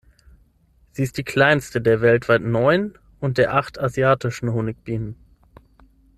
Sie 0.93 1.03
ist 1.03 1.17
die 1.19 1.23
kleinste 1.23 1.79
der 1.79 2.01
weltweit 2.01 2.41
neun 2.41 2.97
und 3.19 3.37
der 3.37 3.53
acht 3.53 3.79
asiatischen 3.79 4.51
Honigbienen. 4.51 5.15